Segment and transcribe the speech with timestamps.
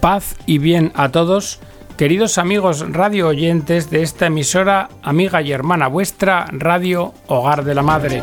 [0.00, 1.60] Paz y bien a todos,
[1.98, 7.82] queridos amigos radio oyentes de esta emisora, amiga y hermana vuestra, Radio Hogar de la
[7.82, 8.22] Madre.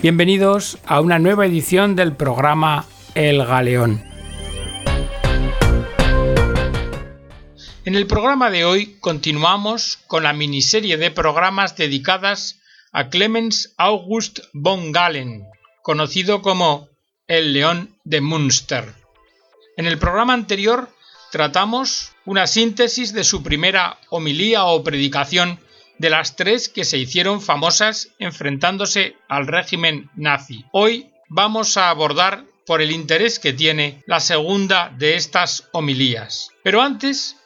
[0.00, 2.84] Bienvenidos a una nueva edición del programa
[3.16, 4.04] El Galeón.
[7.84, 12.60] En el programa de hoy continuamos con la miniserie de programas dedicadas
[12.92, 15.42] a Clemens August von Galen,
[15.82, 16.88] conocido como
[17.26, 18.97] el León de Münster.
[19.78, 20.92] En el programa anterior
[21.30, 25.60] tratamos una síntesis de su primera homilía o predicación
[25.98, 30.64] de las tres que se hicieron famosas enfrentándose al régimen nazi.
[30.72, 36.50] Hoy vamos a abordar por el interés que tiene la segunda de estas homilías.
[36.64, 37.36] Pero antes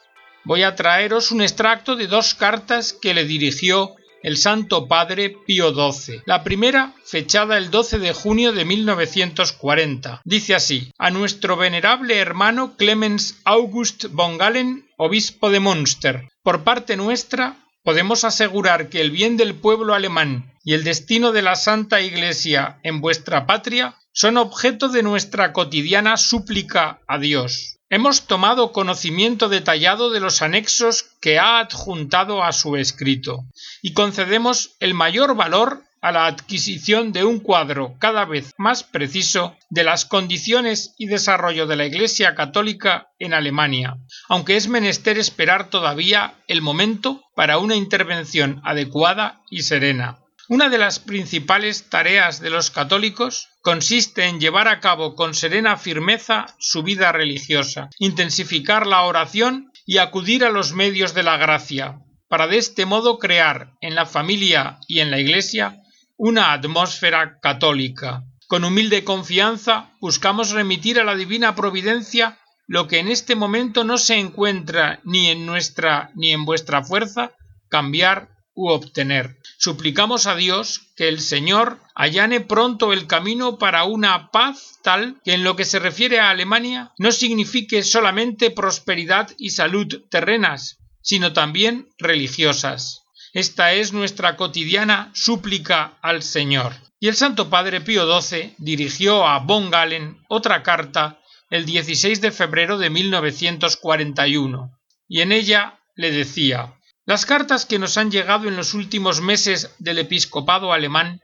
[0.43, 5.73] voy a traeros un extracto de dos cartas que le dirigió el Santo Padre Pío
[5.73, 6.21] XII.
[6.25, 12.75] La primera, fechada el 12 de junio de 1940, dice así: A nuestro venerable hermano
[12.77, 16.29] Clemens August von Galen, obispo de Münster.
[16.41, 21.41] Por parte nuestra, podemos asegurar que el bien del pueblo alemán y el destino de
[21.41, 27.79] la Santa Iglesia en vuestra patria son objeto de nuestra cotidiana súplica a Dios.
[27.95, 33.45] Hemos tomado conocimiento detallado de los anexos que ha adjuntado a su escrito
[33.83, 39.55] y concedemos el mayor valor a la adquisición de un cuadro cada vez más preciso
[39.69, 45.69] de las condiciones y desarrollo de la Iglesia católica en Alemania, aunque es menester esperar
[45.69, 50.22] todavía el momento para una intervención adecuada y serena.
[50.49, 55.77] Una de las principales tareas de los católicos consiste en llevar a cabo con serena
[55.77, 61.99] firmeza su vida religiosa, intensificar la oración y acudir a los medios de la gracia,
[62.27, 65.77] para de este modo crear en la familia y en la Iglesia
[66.17, 68.23] una atmósfera católica.
[68.47, 72.37] Con humilde confianza buscamos remitir a la divina providencia
[72.67, 77.31] lo que en este momento no se encuentra ni en nuestra ni en vuestra fuerza
[77.69, 79.37] cambiar u obtener.
[79.63, 85.35] Suplicamos a Dios que el Señor allane pronto el camino para una paz tal que
[85.35, 91.31] en lo que se refiere a Alemania no signifique solamente prosperidad y salud terrenas, sino
[91.31, 93.03] también religiosas.
[93.31, 96.73] Esta es nuestra cotidiana súplica al Señor.
[96.99, 102.31] Y el Santo Padre Pío XII dirigió a von Galen otra carta el 16 de
[102.31, 106.73] febrero de 1941, y en ella le decía
[107.05, 111.19] las cartas que nos han llegado en los últimos meses del episcopado alemán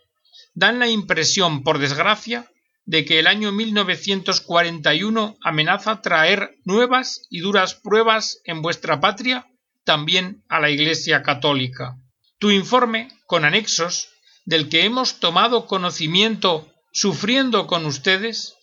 [0.53, 2.51] dan la impresión, por desgracia,
[2.85, 9.47] de que el año 1941 amenaza traer nuevas y duras pruebas en vuestra patria,
[9.85, 11.95] también a la Iglesia católica.
[12.39, 14.09] Tu informe, con anexos,
[14.43, 18.55] del que hemos tomado conocimiento sufriendo con ustedes,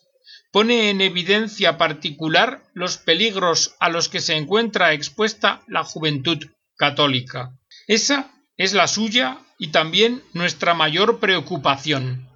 [0.53, 6.45] pone en evidencia particular los peligros a los que se encuentra expuesta la juventud
[6.77, 7.53] católica.
[7.87, 12.29] Esa es la suya y también nuestra mayor preocupación.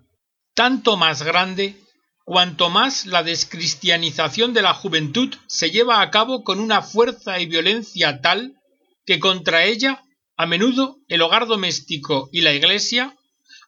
[0.55, 1.77] Tanto más grande
[2.25, 7.47] cuanto más la descristianización de la juventud se lleva a cabo con una fuerza y
[7.47, 8.55] violencia tal
[9.05, 10.05] que contra ella
[10.37, 13.17] a menudo el hogar doméstico y la iglesia,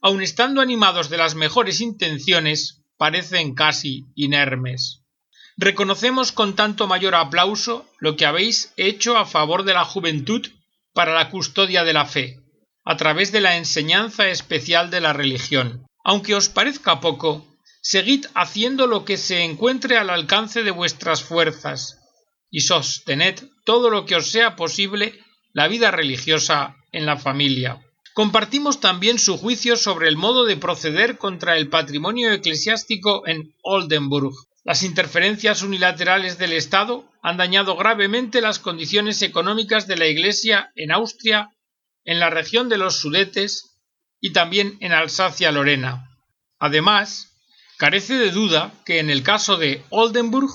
[0.00, 5.02] aun estando animados de las mejores intenciones, parecen casi inermes.
[5.56, 10.46] Reconocemos con tanto mayor aplauso lo que habéis hecho a favor de la juventud
[10.92, 12.38] para la custodia de la fe,
[12.84, 15.86] a través de la enseñanza especial de la religión.
[16.04, 17.46] Aunque os parezca poco,
[17.80, 21.98] seguid haciendo lo que se encuentre al alcance de vuestras fuerzas,
[22.50, 25.18] y sostened todo lo que os sea posible
[25.52, 27.80] la vida religiosa en la familia.
[28.14, 34.34] Compartimos también su juicio sobre el modo de proceder contra el patrimonio eclesiástico en Oldenburg,
[34.64, 40.92] las interferencias unilaterales del Estado han dañado gravemente las condiciones económicas de la Iglesia en
[40.92, 41.50] Austria,
[42.04, 43.80] en la región de los Sudetes
[44.20, 46.08] y también en Alsacia-Lorena.
[46.58, 47.32] Además,
[47.76, 50.50] carece de duda que en el caso de Oldenburg,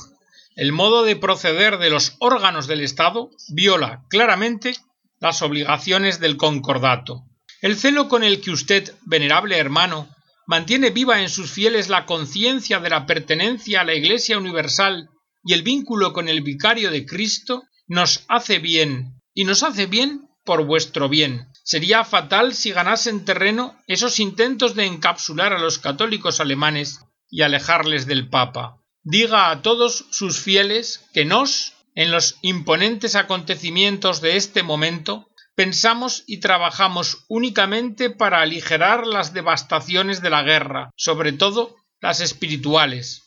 [0.55, 4.75] el modo de proceder de los órganos del Estado viola claramente
[5.19, 7.25] las obligaciones del concordato.
[7.61, 10.07] El celo con el que usted, venerable hermano,
[10.47, 15.09] mantiene viva en sus fieles la conciencia de la pertenencia a la Iglesia universal
[15.43, 20.27] y el vínculo con el vicario de Cristo, nos hace bien, y nos hace bien
[20.43, 21.47] por vuestro bien.
[21.63, 28.07] Sería fatal si ganasen terreno esos intentos de encapsular a los católicos alemanes y alejarles
[28.07, 28.81] del Papa.
[29.03, 35.26] Diga a todos sus fieles que nos, en los imponentes acontecimientos de este momento,
[35.57, 43.23] pensamos y trabajamos únicamente para aligerar las devastaciones de la guerra, sobre todo las espirituales,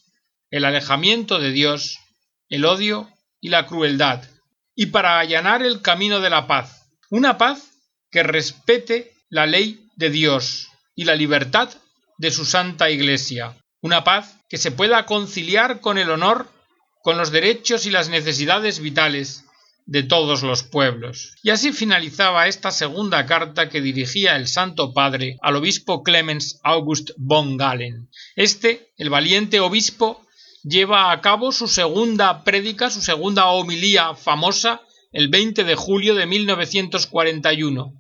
[0.49, 1.99] el alejamiento de Dios,
[2.49, 3.11] el odio
[3.41, 4.23] y la crueldad,
[4.77, 7.73] y para allanar el camino de la paz, una paz
[8.13, 11.69] que respete la ley de Dios y la libertad
[12.19, 16.49] de su santa Iglesia, una paz que se pueda conciliar con el honor,
[17.03, 19.47] con los derechos y las necesidades vitales
[19.91, 21.35] de todos los pueblos.
[21.43, 27.11] Y así finalizaba esta segunda carta que dirigía el Santo Padre al obispo Clemens August
[27.17, 28.09] von Galen.
[28.37, 30.25] Este, el valiente obispo,
[30.63, 36.27] lleva a cabo su segunda prédica, su segunda homilía famosa, el 20 de julio de
[36.27, 37.93] 1941,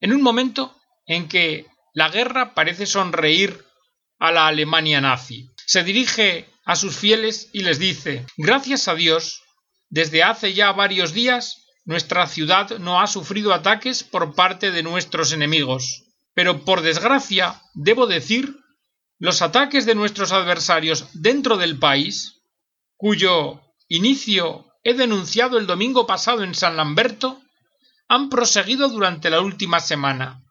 [0.00, 3.64] en un momento en que la guerra parece sonreír
[4.20, 5.50] a la Alemania nazi.
[5.66, 9.41] Se dirige a sus fieles y les dice Gracias a Dios,
[9.92, 15.32] desde hace ya varios días nuestra ciudad no ha sufrido ataques por parte de nuestros
[15.32, 16.04] enemigos.
[16.32, 18.56] Pero por desgracia, debo decir,
[19.18, 22.40] los ataques de nuestros adversarios dentro del país,
[22.96, 27.42] cuyo inicio he denunciado el domingo pasado en San Lamberto,
[28.08, 30.42] han proseguido durante la última semana,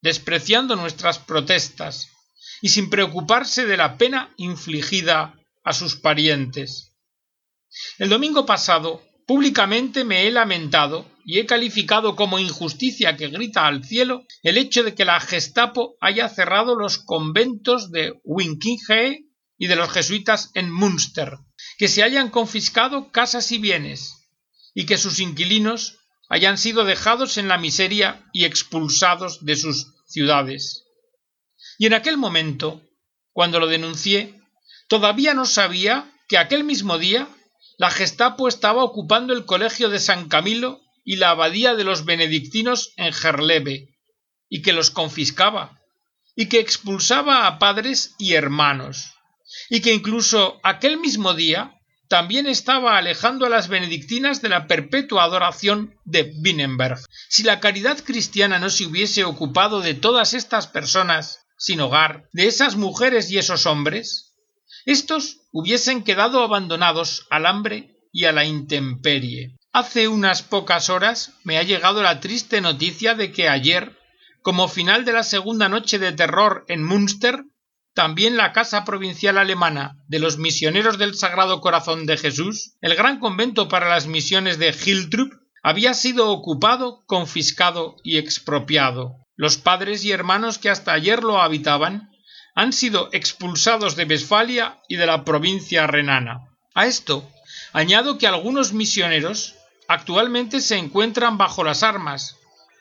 [0.00, 2.08] despreciando nuestras protestas
[2.62, 5.34] y sin preocuparse de la pena infligida
[5.64, 6.89] a sus parientes.
[7.98, 13.84] El domingo pasado públicamente me he lamentado y he calificado como injusticia que grita al
[13.84, 19.26] cielo el hecho de que la Gestapo haya cerrado los conventos de Winkinge
[19.56, 21.38] y de los jesuitas en Münster,
[21.78, 24.30] que se hayan confiscado casas y bienes,
[24.74, 30.84] y que sus inquilinos hayan sido dejados en la miseria y expulsados de sus ciudades.
[31.78, 32.82] Y en aquel momento,
[33.32, 34.40] cuando lo denuncié,
[34.88, 37.28] todavía no sabía que aquel mismo día
[37.80, 42.92] la Gestapo estaba ocupando el colegio de San Camilo y la abadía de los benedictinos
[42.98, 43.96] en Gerlebe,
[44.50, 45.80] y que los confiscaba,
[46.36, 49.14] y que expulsaba a padres y hermanos,
[49.70, 51.74] y que incluso aquel mismo día
[52.06, 56.98] también estaba alejando a las benedictinas de la perpetua adoración de Wittenberg.
[57.30, 62.46] Si la caridad cristiana no se hubiese ocupado de todas estas personas sin hogar, de
[62.46, 64.29] esas mujeres y esos hombres,
[64.84, 69.56] estos hubiesen quedado abandonados al hambre y a la intemperie.
[69.72, 73.96] Hace unas pocas horas me ha llegado la triste noticia de que ayer,
[74.42, 77.44] como final de la segunda noche de terror en Münster,
[77.94, 83.18] también la Casa Provincial Alemana de los Misioneros del Sagrado Corazón de Jesús, el gran
[83.18, 85.32] convento para las misiones de Hiltrup,
[85.62, 89.16] había sido ocupado, confiscado y expropiado.
[89.36, 92.09] Los padres y hermanos que hasta ayer lo habitaban
[92.60, 96.42] han sido expulsados de Westfalia y de la provincia renana.
[96.74, 97.26] A esto
[97.72, 99.54] añado que algunos misioneros
[99.88, 102.36] actualmente se encuentran bajo las armas,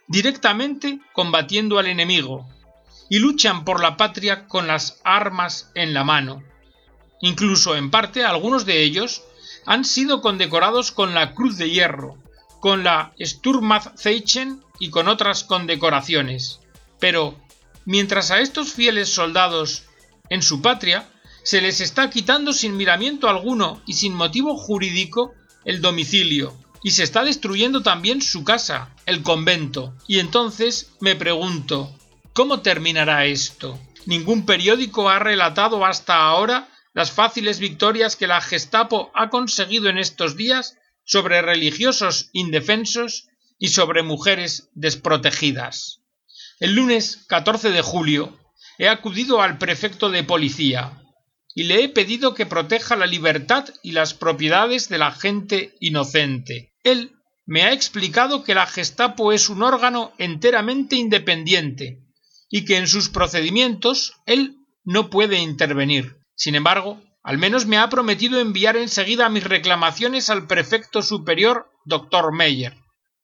[0.10, 2.46] directamente combatiendo al enemigo,
[3.10, 6.44] y luchan por la patria con las armas en la mano.
[7.22, 9.24] Incluso en parte algunos de ellos
[9.66, 12.18] han sido condecorados con la Cruz de Hierro,
[12.60, 16.60] con la Sturmazeichen y con otras condecoraciones.
[17.00, 17.40] Pero
[17.86, 19.84] mientras a estos fieles soldados
[20.30, 21.10] en su patria
[21.44, 25.34] se les está quitando sin miramiento alguno y sin motivo jurídico
[25.66, 29.96] el domicilio, y se está destruyendo también su casa, el convento.
[30.08, 31.94] Y entonces me pregunto,
[32.34, 33.80] ¿cómo terminará esto?
[34.06, 39.98] Ningún periódico ha relatado hasta ahora las fáciles victorias que la Gestapo ha conseguido en
[39.98, 45.99] estos días sobre religiosos indefensos y sobre mujeres desprotegidas.
[46.60, 48.38] El lunes 14 de julio
[48.78, 51.02] he acudido al prefecto de policía
[51.56, 56.74] y le he pedido que proteja la libertad y las propiedades de la gente inocente.
[56.84, 57.14] Él
[57.46, 62.04] me ha explicado que la Gestapo es un órgano enteramente independiente
[62.50, 66.18] y que en sus procedimientos él no puede intervenir.
[66.36, 72.34] Sin embargo, al menos me ha prometido enviar enseguida mis reclamaciones al prefecto superior, doctor
[72.34, 72.76] Meyer,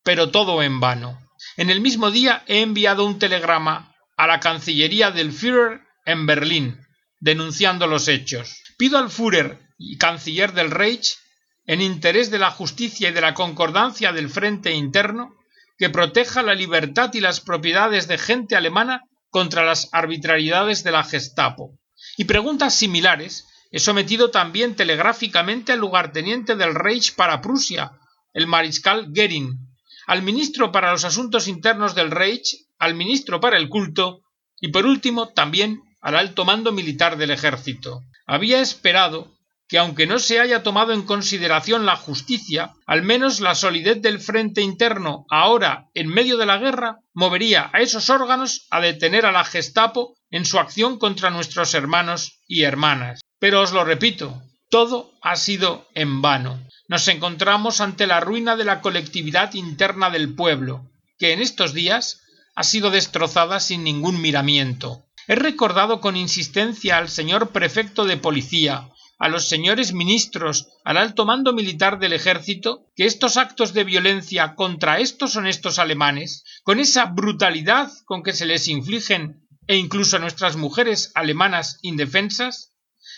[0.03, 1.24] pero todo en vano.
[1.57, 6.79] En el mismo día he enviado un telegrama a la Cancillería del Führer en Berlín,
[7.19, 8.61] denunciando los hechos.
[8.77, 11.17] Pido al Führer y canciller del Reich,
[11.65, 15.35] en interés de la justicia y de la concordancia del frente interno,
[15.77, 21.03] que proteja la libertad y las propiedades de gente alemana contra las arbitrariedades de la
[21.03, 21.77] Gestapo.
[22.17, 27.91] Y preguntas similares he sometido también telegráficamente al lugarteniente del Reich para Prusia,
[28.33, 29.64] el mariscal Goering,
[30.07, 34.21] al ministro para los asuntos internos del Reich, al ministro para el culto
[34.59, 38.01] y por último también al alto mando militar del ejército.
[38.25, 39.35] Había esperado
[39.67, 44.19] que aunque no se haya tomado en consideración la justicia, al menos la solidez del
[44.19, 49.31] frente interno ahora en medio de la guerra movería a esos órganos a detener a
[49.31, 53.21] la Gestapo en su acción contra nuestros hermanos y hermanas.
[53.39, 56.59] Pero os lo repito, todo ha sido en vano.
[56.87, 62.21] Nos encontramos ante la ruina de la colectividad interna del pueblo, que en estos días
[62.55, 65.05] ha sido destrozada sin ningún miramiento.
[65.27, 71.25] He recordado con insistencia al señor prefecto de policía, a los señores ministros, al alto
[71.25, 77.05] mando militar del ejército, que estos actos de violencia contra estos honestos alemanes, con esa
[77.05, 82.73] brutalidad con que se les infligen e incluso a nuestras mujeres alemanas indefensas,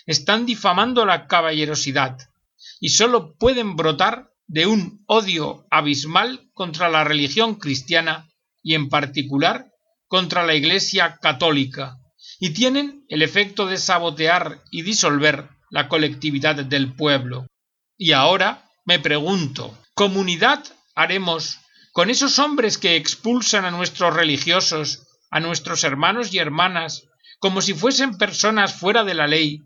[0.06, 2.18] están difamando la caballerosidad
[2.80, 8.30] y sólo pueden brotar de un odio abismal contra la religión cristiana
[8.64, 9.72] y en particular
[10.08, 11.98] contra la Iglesia católica,
[12.40, 17.48] y tienen el efecto de sabotear y disolver la colectividad del pueblo.
[17.98, 20.64] Y ahora me pregunto, ¿comunidad
[20.96, 21.60] haremos
[21.92, 27.04] con esos hombres que expulsan a nuestros religiosos, a nuestros hermanos y hermanas,
[27.40, 29.64] como si fuesen personas fuera de la ley,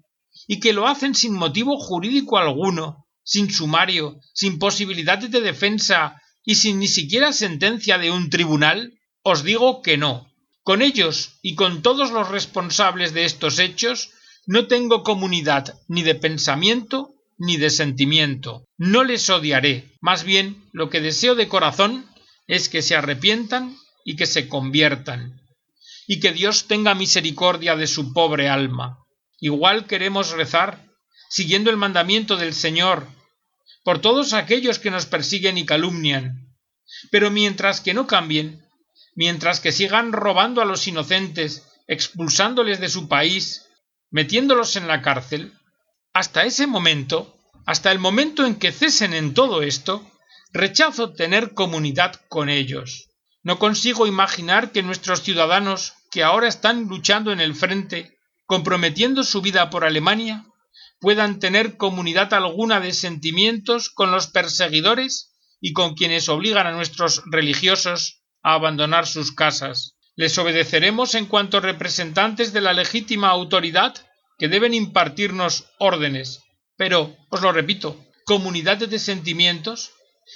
[0.47, 6.55] y que lo hacen sin motivo jurídico alguno, sin sumario, sin posibilidades de defensa y
[6.55, 8.99] sin ni siquiera sentencia de un tribunal?
[9.23, 10.31] Os digo que no.
[10.63, 14.11] Con ellos y con todos los responsables de estos hechos
[14.45, 18.67] no tengo comunidad ni de pensamiento ni de sentimiento.
[18.77, 19.91] No les odiaré.
[19.99, 22.05] Más bien, lo que deseo de corazón
[22.47, 25.41] es que se arrepientan y que se conviertan.
[26.07, 29.00] Y que Dios tenga misericordia de su pobre alma.
[29.41, 30.85] Igual queremos rezar,
[31.29, 33.07] siguiendo el mandamiento del Señor,
[33.83, 36.55] por todos aquellos que nos persiguen y calumnian.
[37.09, 38.63] Pero mientras que no cambien,
[39.15, 43.65] mientras que sigan robando a los inocentes, expulsándoles de su país,
[44.11, 45.53] metiéndolos en la cárcel,
[46.13, 50.07] hasta ese momento, hasta el momento en que cesen en todo esto,
[50.53, 53.09] rechazo tener comunidad con ellos.
[53.41, 58.19] No consigo imaginar que nuestros ciudadanos que ahora están luchando en el frente,
[58.51, 60.43] comprometiendo su vida por Alemania,
[60.99, 65.31] puedan tener comunidad alguna de sentimientos con los perseguidores
[65.61, 69.95] y con quienes obligan a nuestros religiosos a abandonar sus casas.
[70.17, 73.95] Les obedeceremos en cuanto representantes de la legítima autoridad
[74.37, 76.41] que deben impartirnos órdenes.
[76.75, 79.91] Pero, os lo repito, comunidades de sentimientos,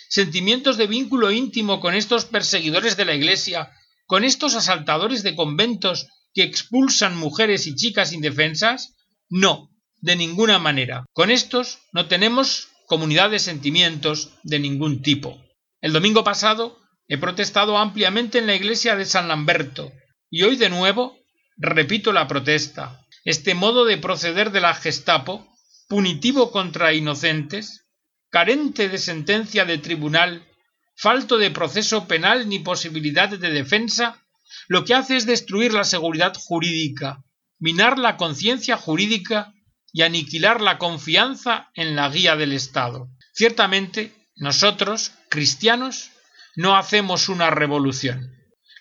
[0.08, 3.74] sentimientos de vínculo íntimo con estos perseguidores de la Iglesia,
[4.06, 8.94] con estos asaltadores de conventos que expulsan mujeres y chicas indefensas?
[9.30, 11.06] No, de ninguna manera.
[11.14, 15.42] Con estos no tenemos comunidad de sentimientos de ningún tipo.
[15.82, 16.78] El domingo pasado
[17.08, 19.92] He protestado ampliamente en la iglesia de San Lamberto
[20.30, 21.18] y hoy de nuevo
[21.56, 23.06] repito la protesta.
[23.24, 25.48] Este modo de proceder de la Gestapo,
[25.88, 27.86] punitivo contra inocentes,
[28.30, 30.48] carente de sentencia de tribunal,
[30.96, 34.25] falto de proceso penal ni posibilidad de defensa,
[34.68, 37.24] lo que hace es destruir la seguridad jurídica,
[37.60, 39.54] minar la conciencia jurídica
[39.94, 43.10] y aniquilar la confianza en la guía del Estado.
[43.34, 46.12] Ciertamente, nosotros, cristianos,
[46.56, 48.32] no hacemos una revolución.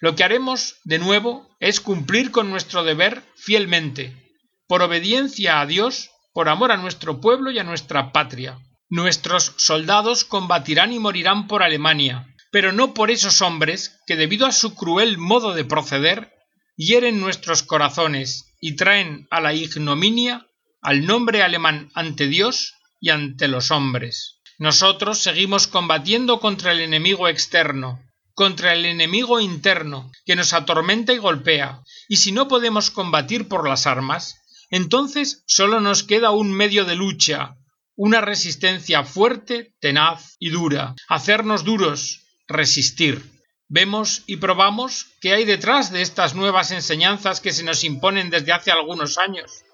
[0.00, 4.14] Lo que haremos, de nuevo, es cumplir con nuestro deber fielmente,
[4.66, 8.58] por obediencia a Dios, por amor a nuestro pueblo y a nuestra patria.
[8.88, 14.52] Nuestros soldados combatirán y morirán por Alemania, pero no por esos hombres que, debido a
[14.52, 16.32] su cruel modo de proceder,
[16.76, 20.46] hieren nuestros corazones y traen a la ignominia
[20.80, 24.38] al nombre alemán ante Dios y ante los hombres.
[24.56, 28.00] Nosotros seguimos combatiendo contra el enemigo externo,
[28.34, 33.68] contra el enemigo interno, que nos atormenta y golpea, y si no podemos combatir por
[33.68, 34.36] las armas,
[34.70, 37.56] entonces solo nos queda un medio de lucha,
[37.96, 43.22] una resistencia fuerte, tenaz y dura, hacernos duros, resistir.
[43.68, 48.52] Vemos y probamos qué hay detrás de estas nuevas enseñanzas que se nos imponen desde
[48.52, 49.64] hace algunos años,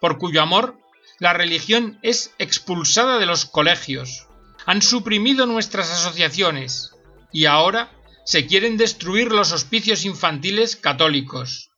[0.00, 0.78] por cuyo amor
[1.18, 4.26] la religión es expulsada de los colegios,
[4.66, 6.92] han suprimido nuestras asociaciones
[7.32, 7.90] y ahora
[8.24, 11.70] se quieren destruir los hospicios infantiles católicos.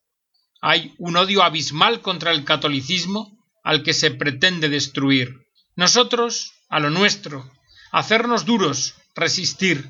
[0.61, 5.47] Hay un odio abismal contra el catolicismo al que se pretende destruir.
[5.75, 7.51] Nosotros, a lo nuestro,
[7.91, 9.89] hacernos duros, resistir.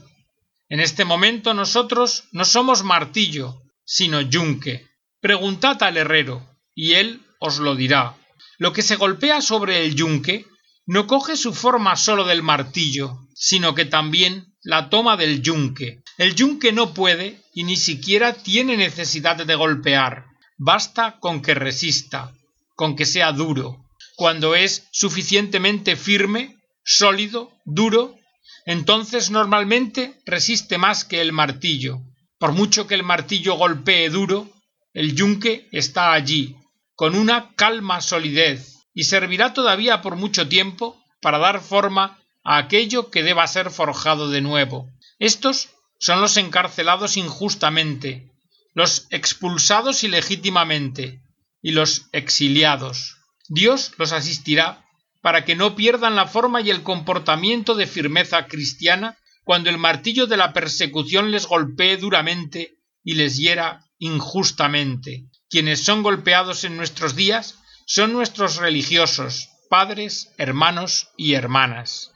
[0.73, 4.87] En este momento nosotros no somos martillo, sino yunque.
[5.21, 8.17] Preguntad al herrero, y él os lo dirá.
[8.57, 10.47] Lo que se golpea sobre el yunque
[10.87, 16.01] no coge su forma sólo del martillo, sino que también la toma del yunque.
[16.17, 20.25] El yunque no puede y ni siquiera tiene necesidad de golpear,
[20.57, 22.33] basta con que resista,
[22.73, 23.85] con que sea duro.
[24.15, 28.17] Cuando es suficientemente firme, sólido, duro,
[28.65, 32.01] entonces normalmente resiste más que el martillo.
[32.37, 34.49] Por mucho que el martillo golpee duro,
[34.93, 36.55] el yunque está allí,
[36.95, 43.09] con una calma solidez, y servirá todavía por mucho tiempo para dar forma a aquello
[43.09, 44.89] que deba ser forjado de nuevo.
[45.19, 48.31] Estos son los encarcelados injustamente,
[48.73, 51.21] los expulsados ilegítimamente
[51.61, 53.17] y los exiliados.
[53.47, 54.82] Dios los asistirá
[55.23, 60.27] para que no pierdan la forma y el comportamiento de firmeza cristiana cuando el martillo
[60.27, 65.29] de la persecución les golpee duramente y les hiera injustamente.
[65.49, 72.11] Quienes son golpeados en nuestros días son nuestros religiosos, padres, hermanos y hermanas.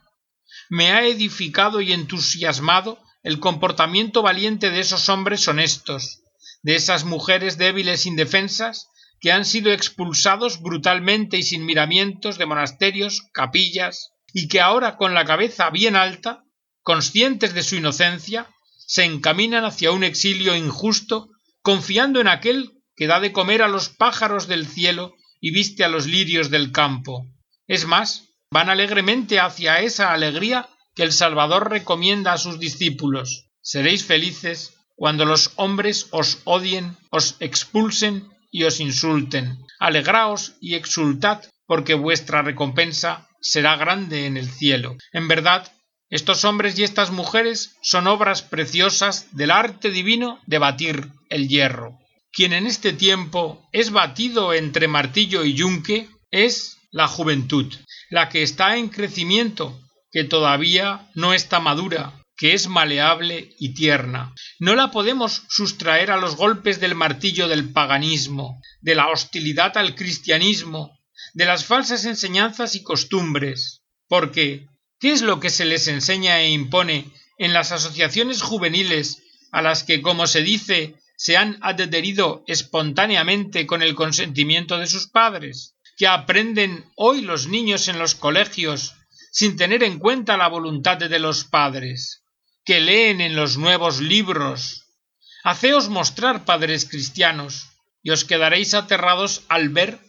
[0.70, 6.24] Me ha edificado y entusiasmado el comportamiento valiente de esos hombres honestos,
[6.62, 13.24] de esas mujeres débiles indefensas que han sido expulsados brutalmente y sin miramientos de monasterios,
[13.34, 16.44] capillas, y que ahora con la cabeza bien alta,
[16.84, 18.48] conscientes de su inocencia,
[18.78, 21.30] se encaminan hacia un exilio injusto,
[21.62, 25.90] confiando en aquel que da de comer a los pájaros del cielo y viste a
[25.90, 27.28] los lirios del campo.
[27.68, 33.50] Es más, van alegremente hacia esa alegría que el Salvador recomienda a sus discípulos.
[33.62, 39.56] Seréis felices cuando los hombres os odien, os expulsen y os insulten.
[39.78, 44.98] Alegraos y exultad, porque vuestra recompensa será grande en el cielo.
[45.14, 45.72] En verdad,
[46.10, 52.00] estos hombres y estas mujeres son obras preciosas del arte divino de batir el hierro.
[52.32, 57.72] Quien en este tiempo es batido entre martillo y yunque es la juventud,
[58.10, 59.80] la que está en crecimiento,
[60.12, 64.34] que todavía no está madura, que es maleable y tierna.
[64.60, 69.96] No la podemos sustraer a los golpes del martillo del paganismo, de la hostilidad al
[69.96, 71.00] cristianismo,
[71.34, 74.68] de las falsas enseñanzas y costumbres, porque
[75.00, 79.84] ¿qué es lo que se les enseña e impone en las asociaciones juveniles a las
[79.84, 86.06] que, como se dice, se han adherido espontáneamente con el consentimiento de sus padres, que
[86.06, 88.94] aprenden hoy los niños en los colegios
[89.32, 92.22] sin tener en cuenta la voluntad de los padres
[92.68, 94.84] que leen en los nuevos libros.
[95.46, 97.70] Haceos mostrar, padres cristianos,
[98.04, 100.00] y os quedaréis aterrados al ver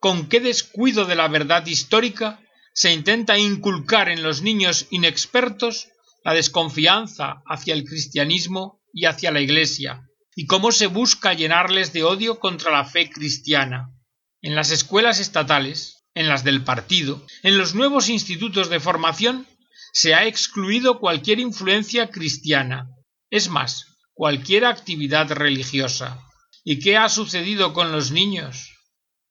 [0.00, 2.40] con qué descuido de la verdad histórica
[2.74, 5.90] se intenta inculcar en los niños inexpertos
[6.24, 10.02] la desconfianza hacia el cristianismo y hacia la Iglesia,
[10.34, 13.94] y cómo se busca llenarles de odio contra la fe cristiana.
[14.42, 19.46] En las escuelas estatales, en las del partido, en los nuevos institutos de formación,
[19.92, 22.88] se ha excluido cualquier influencia cristiana,
[23.30, 26.20] es más, cualquier actividad religiosa.
[26.64, 28.72] ¿Y qué ha sucedido con los niños?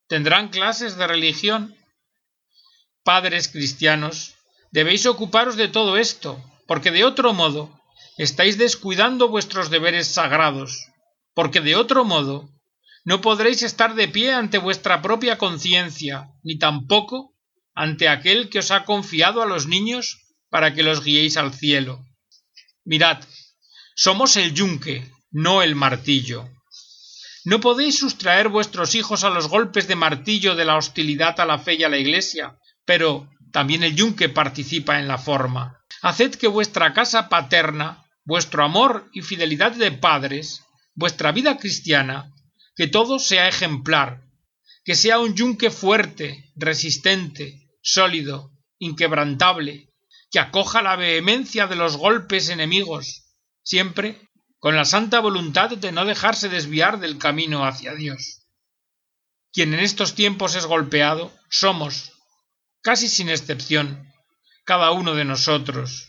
[0.07, 1.75] ¿Tendrán clases de religión?
[3.03, 4.35] Padres cristianos,
[4.71, 7.69] debéis ocuparos de todo esto, porque de otro modo
[8.17, 10.85] estáis descuidando vuestros deberes sagrados,
[11.33, 12.49] porque de otro modo
[13.05, 17.33] no podréis estar de pie ante vuestra propia conciencia, ni tampoco
[17.73, 22.05] ante aquel que os ha confiado a los niños para que los guiéis al cielo.
[22.85, 23.19] Mirad,
[23.95, 26.49] somos el yunque, no el martillo.
[27.45, 31.59] No podéis sustraer vuestros hijos a los golpes de martillo de la hostilidad a la
[31.59, 35.79] fe y a la Iglesia, pero también el yunque participa en la forma.
[36.01, 42.33] Haced que vuestra casa paterna, vuestro amor y fidelidad de padres, vuestra vida cristiana,
[42.75, 44.23] que todo sea ejemplar,
[44.83, 49.86] que sea un yunque fuerte, resistente, sólido, inquebrantable,
[50.37, 53.23] que acoja la vehemencia de los golpes enemigos,
[53.63, 54.21] siempre
[54.59, 58.45] con la santa voluntad de no dejarse desviar del camino hacia Dios.
[59.51, 62.11] Quien en estos tiempos es golpeado somos,
[62.83, 64.13] casi sin excepción,
[64.63, 66.07] cada uno de nosotros.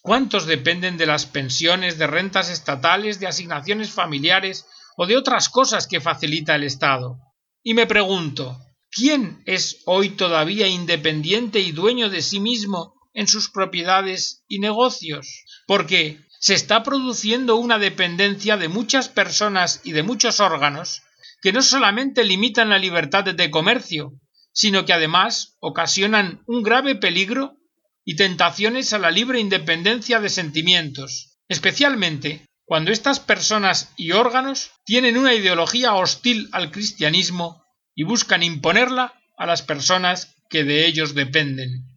[0.00, 4.64] ¿Cuántos dependen de las pensiones, de rentas estatales, de asignaciones familiares
[4.96, 7.18] o de otras cosas que facilita el Estado?
[7.64, 8.60] Y me pregunto,
[8.92, 15.44] ¿quién es hoy todavía independiente y dueño de sí mismo en sus propiedades y negocios,
[15.66, 21.02] porque se está produciendo una dependencia de muchas personas y de muchos órganos
[21.40, 24.12] que no solamente limitan la libertad de comercio,
[24.52, 27.56] sino que además ocasionan un grave peligro
[28.04, 35.16] y tentaciones a la libre independencia de sentimientos, especialmente cuando estas personas y órganos tienen
[35.16, 41.95] una ideología hostil al cristianismo y buscan imponerla a las personas que de ellos dependen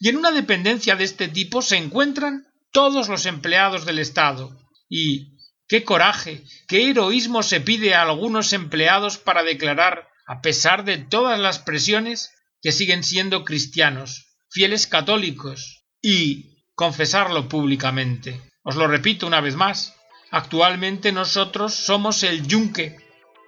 [0.00, 4.56] y en una dependencia de este tipo se encuentran todos los empleados del Estado.
[4.88, 10.98] Y qué coraje, qué heroísmo se pide a algunos empleados para declarar, a pesar de
[10.98, 12.30] todas las presiones,
[12.62, 18.40] que siguen siendo cristianos, fieles católicos, y confesarlo públicamente.
[18.62, 19.94] Os lo repito una vez más,
[20.30, 22.96] actualmente nosotros somos el yunque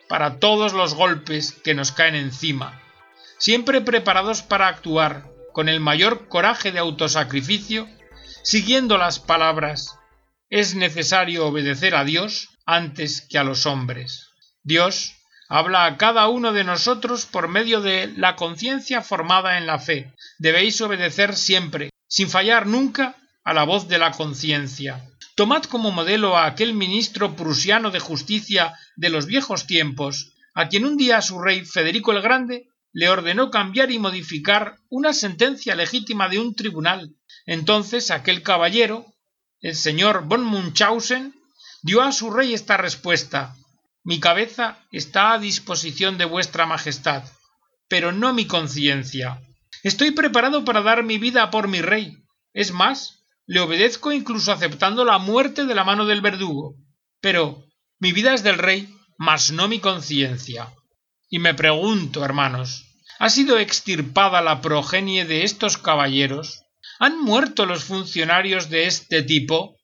[0.08, 2.82] para todos los golpes que nos caen encima
[3.38, 7.88] siempre preparados para actuar con el mayor coraje de autosacrificio,
[8.42, 9.98] siguiendo las palabras
[10.50, 14.28] es necesario obedecer a Dios antes que a los hombres.
[14.62, 15.14] Dios
[15.48, 20.14] habla a cada uno de nosotros por medio de la conciencia formada en la fe.
[20.38, 25.04] Debéis obedecer siempre, sin fallar nunca, a la voz de la conciencia.
[25.34, 30.84] Tomad como modelo a aquel ministro prusiano de justicia de los viejos tiempos, a quien
[30.84, 36.28] un día su rey Federico el Grande le ordenó cambiar y modificar una sentencia legítima
[36.28, 37.14] de un tribunal.
[37.46, 39.06] Entonces aquel caballero,
[39.60, 41.34] el señor von Munchausen,
[41.82, 43.54] dio a su rey esta respuesta
[44.04, 47.24] Mi cabeza está a disposición de vuestra majestad,
[47.88, 49.40] pero no mi conciencia.
[49.82, 52.16] Estoy preparado para dar mi vida por mi rey.
[52.54, 56.74] Es más, le obedezco incluso aceptando la muerte de la mano del verdugo.
[57.20, 57.64] Pero
[57.98, 60.72] mi vida es del rey, mas no mi conciencia.
[61.30, 62.86] Y me pregunto, hermanos,
[63.18, 66.62] ¿ha sido extirpada la progenie de estos caballeros?
[66.98, 69.76] ¿Han muerto los funcionarios de este tipo?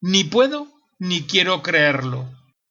[0.00, 2.28] Ni puedo ni quiero creerlo.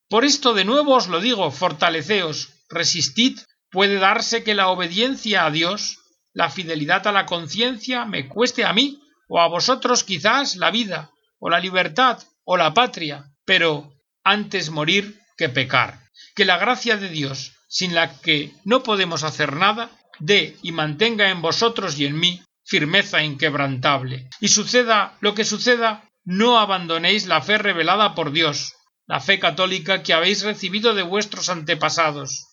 [0.09, 5.51] Por esto de nuevo os lo digo, fortaleceos, resistid, puede darse que la obediencia a
[5.51, 5.99] Dios,
[6.33, 11.11] la fidelidad a la conciencia, me cueste a mí, o a vosotros quizás la vida,
[11.39, 13.93] o la libertad, o la patria, pero
[14.23, 15.99] antes morir que pecar.
[16.35, 21.29] Que la gracia de Dios, sin la que no podemos hacer nada, dé y mantenga
[21.29, 24.29] en vosotros y en mí firmeza inquebrantable.
[24.41, 28.73] Y suceda lo que suceda, no abandonéis la fe revelada por Dios,
[29.07, 32.47] la fe católica que habéis recibido de vuestros antepasados.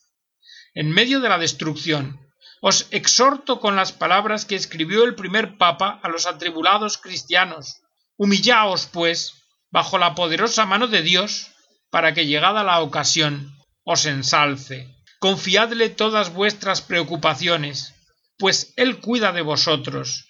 [0.74, 2.20] En medio de la destrucción,
[2.60, 7.82] os exhorto con las palabras que escribió el primer papa a los atribulados cristianos.
[8.16, 9.34] Humillaos, pues,
[9.70, 11.52] bajo la poderosa mano de Dios,
[11.90, 14.95] para que llegada la ocasión os ensalce.
[15.18, 17.94] Confiadle todas vuestras preocupaciones,
[18.38, 20.26] pues Él cuida de vosotros.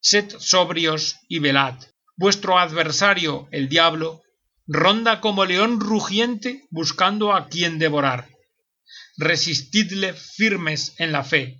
[0.00, 1.74] Sed sobrios y velad.
[2.16, 4.22] Vuestro adversario, el diablo,
[4.66, 8.28] ronda como león rugiente buscando a quien devorar.
[9.16, 11.59] Resistidle firmes en la fe,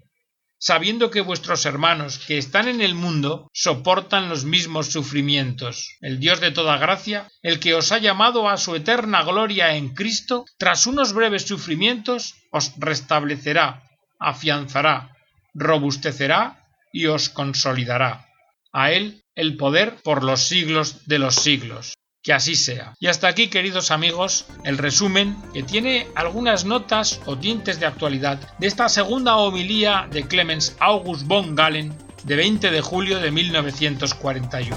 [0.60, 5.96] sabiendo que vuestros hermanos que están en el mundo soportan los mismos sufrimientos.
[6.00, 9.94] El Dios de toda gracia, el que os ha llamado a su eterna gloria en
[9.94, 13.82] Cristo, tras unos breves sufrimientos, os restablecerá,
[14.18, 15.16] afianzará,
[15.54, 18.26] robustecerá y os consolidará.
[18.72, 21.94] A Él el poder por los siglos de los siglos.
[22.22, 22.94] Que así sea.
[23.00, 28.38] Y hasta aquí, queridos amigos, el resumen que tiene algunas notas o tintes de actualidad
[28.58, 34.76] de esta segunda homilía de Clemens August von Galen de 20 de julio de 1941.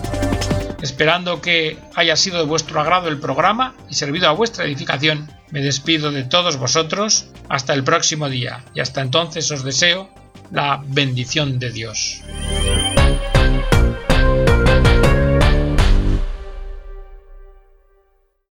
[0.82, 5.62] Esperando que haya sido de vuestro agrado el programa y servido a vuestra edificación, me
[5.62, 10.10] despido de todos vosotros hasta el próximo día y hasta entonces os deseo
[10.51, 12.21] la bendición de Dios.